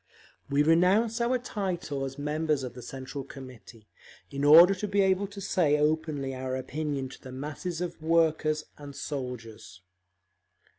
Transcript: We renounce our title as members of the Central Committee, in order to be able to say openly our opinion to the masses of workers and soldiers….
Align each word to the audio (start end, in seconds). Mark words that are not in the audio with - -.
We 0.49 0.63
renounce 0.63 1.21
our 1.21 1.37
title 1.37 2.05
as 2.05 2.17
members 2.17 2.63
of 2.63 2.73
the 2.73 2.81
Central 2.81 3.23
Committee, 3.23 3.87
in 4.31 4.43
order 4.43 4.73
to 4.73 4.87
be 4.87 5.01
able 5.01 5.27
to 5.27 5.39
say 5.39 5.77
openly 5.77 6.33
our 6.33 6.55
opinion 6.55 7.07
to 7.09 7.21
the 7.21 7.31
masses 7.31 7.81
of 7.81 8.01
workers 8.01 8.63
and 8.79 8.95
soldiers…. 8.95 9.81